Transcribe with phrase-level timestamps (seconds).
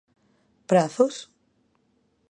[0.69, 1.15] ¿Prazos?